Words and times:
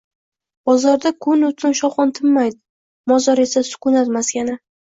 Bozorda 0.69 1.11
kun-u 1.25 1.51
tun 1.59 1.77
shovqin 1.81 2.15
tinmaydi. 2.21 2.59
Mozor 3.15 3.45
esa 3.47 3.67
sukunat 3.71 4.13
maskani. 4.21 4.61